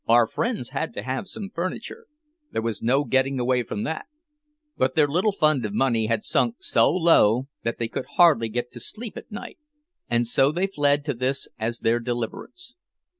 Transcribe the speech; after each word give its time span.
Our 0.07 0.25
friends 0.25 0.69
had 0.69 0.95
to 0.95 1.03
have 1.03 1.27
some 1.27 1.51
furniture, 1.53 2.07
there 2.49 2.63
was 2.63 2.81
no 2.81 3.03
getting 3.05 3.39
away 3.39 3.61
from 3.61 3.83
that; 3.83 4.07
but 4.75 4.95
their 4.95 5.07
little 5.07 5.31
fund 5.31 5.63
of 5.63 5.75
money 5.75 6.07
had 6.07 6.23
sunk 6.23 6.55
so 6.59 6.89
low 6.89 7.49
that 7.61 7.77
they 7.77 7.87
could 7.87 8.07
hardly 8.17 8.49
get 8.49 8.71
to 8.71 8.79
sleep 8.79 9.15
at 9.15 9.31
night, 9.31 9.59
and 10.09 10.25
so 10.25 10.51
they 10.51 10.65
fled 10.65 11.05
to 11.05 11.13
this 11.13 11.47
as 11.59 11.81
their 11.81 11.99
deliverance. 11.99 12.73